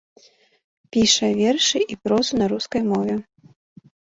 [0.97, 3.15] Піша вершы і прозу на рускай мове.